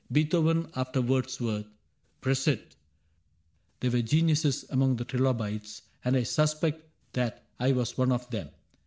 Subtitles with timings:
[0.11, 1.67] Beethoven after Wordsworth.
[2.21, 2.75] Prosit!
[3.81, 5.83] There were geniuses among the trilobites.
[6.03, 6.81] And I suspect
[7.13, 8.49] that I was one of them.